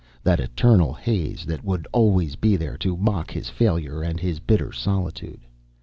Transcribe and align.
That 0.23 0.39
eternal 0.39 0.93
haze 0.95 1.45
that 1.45 1.63
would 1.63 1.87
always 1.91 2.35
be 2.35 2.55
there 2.55 2.75
to 2.75 2.97
mock 2.97 3.29
his 3.29 3.49
failure 3.51 4.01
and 4.01 4.19
his 4.19 4.39
bitter 4.39 4.71
solitude. 4.73 5.41